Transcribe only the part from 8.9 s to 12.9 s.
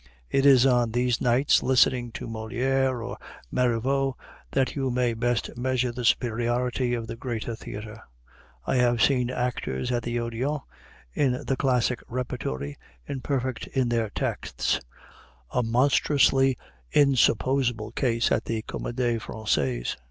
seen actors at the Odéon, in the classic repertory,